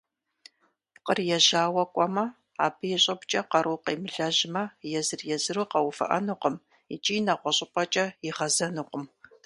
Пкъыр 0.93 1.19
ежьауэ 1.37 1.83
кӏуэмэ, 1.93 2.25
абы 2.65 2.85
и 2.95 2.97
щӏыбкӏэ 3.03 3.41
къару 3.51 3.77
къемылэжьмэ, 3.83 4.63
езыр-езыру 4.99 5.69
къэувыӏэнукъым 5.71 6.55
икӏи 6.93 7.17
нэгъуэщӏыпӏэкӏэ 7.25 8.05
игъэзэнукъым. 8.27 9.03